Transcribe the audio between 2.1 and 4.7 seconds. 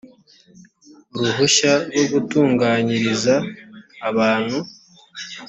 gutunganyiriza abantu